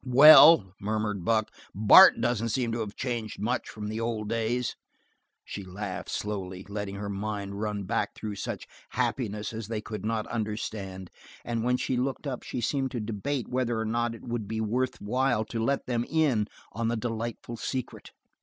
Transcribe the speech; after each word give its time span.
"Well," 0.03 0.73
murmured 0.79 1.23
Buck, 1.23 1.51
"Bart 1.75 2.19
doesn't 2.19 2.49
seem 2.49 2.71
to 2.71 2.79
have 2.79 2.95
changed 2.95 3.39
much 3.39 3.69
from 3.69 3.87
the 3.87 3.99
old 3.99 4.29
days." 4.29 4.75
She 5.45 5.63
laughed 5.63 6.09
slowly, 6.09 6.65
letting 6.67 6.95
her 6.95 7.07
mind 7.07 7.61
run 7.61 7.83
back 7.83 8.15
through 8.15 8.37
such 8.37 8.67
happiness 8.89 9.53
as 9.53 9.67
they 9.67 9.79
could 9.79 10.03
not 10.03 10.25
understand 10.25 11.11
and 11.45 11.63
when 11.63 11.77
she 11.77 11.97
looked 11.97 12.25
up 12.25 12.41
she 12.41 12.61
seemed 12.61 12.89
to 12.89 12.99
debate 12.99 13.47
whether 13.49 13.79
or 13.79 13.85
not 13.85 14.15
it 14.15 14.23
would 14.23 14.47
be 14.47 14.59
worth 14.59 14.99
while 14.99 15.45
to 15.45 15.63
let 15.63 15.85
them 15.85 16.03
in 16.09 16.47
on 16.71 16.87
the 16.87 16.97
delightful 16.97 17.55
secret. 17.55 18.09